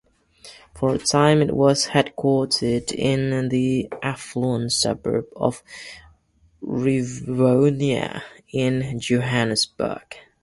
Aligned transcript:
For 0.73 0.95
a 0.95 0.97
time 0.97 1.43
it 1.43 1.55
was 1.55 1.89
headquartered 1.89 2.91
in 2.91 3.49
the 3.49 3.87
affluent 4.01 4.71
suburb 4.71 5.25
of 5.35 5.61
Rivonia, 6.63 8.23
in 8.51 8.99
Johannesburg. 8.99 10.15